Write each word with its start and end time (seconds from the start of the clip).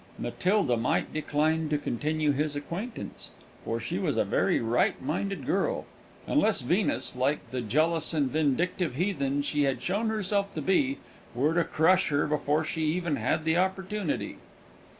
Matilda 0.17 0.77
might 0.77 1.13
decline 1.13 1.69
to 1.69 1.77
continue 1.77 2.31
his 2.31 2.55
acquaintance 2.55 3.29
for 3.63 3.79
she 3.79 3.99
was 3.99 4.17
a 4.17 4.25
very 4.25 4.59
right 4.59 4.99
minded 4.99 5.45
girl 5.45 5.85
unless 6.25 6.61
Venus, 6.61 7.15
like 7.15 7.51
the 7.51 7.61
jealous 7.61 8.11
and 8.11 8.27
vindictive 8.31 8.95
heathen 8.95 9.43
she 9.43 9.61
had 9.61 9.79
shown 9.79 10.09
herself 10.09 10.55
to 10.55 10.61
be, 10.63 10.97
were 11.35 11.53
to 11.53 11.63
crush 11.63 12.09
her 12.09 12.25
before 12.25 12.63
she 12.63 12.81
even 12.81 13.17
had 13.17 13.45
the 13.45 13.57
opportunity. 13.57 14.37